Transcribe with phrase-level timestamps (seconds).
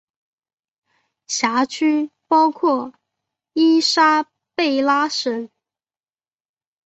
[1.27, 2.91] 辖区包括
[3.53, 5.47] 伊莎贝拉省。